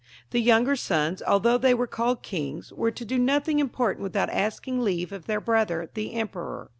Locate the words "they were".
1.59-1.85